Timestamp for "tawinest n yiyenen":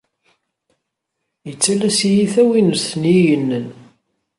2.33-3.67